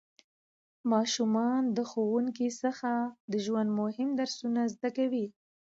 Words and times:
ماشومان 0.91 1.63
له 1.75 1.83
ښوونکي 1.91 2.49
څخه 2.61 2.91
د 3.31 3.33
ژوند 3.45 3.69
مهم 3.81 4.09
درسونه 4.19 4.61
زده 4.73 4.89
کوي 4.97 5.25